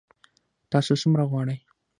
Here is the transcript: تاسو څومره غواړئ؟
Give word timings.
تاسو 0.71 0.91
څومره 1.01 1.23
غواړئ؟ 1.31 1.57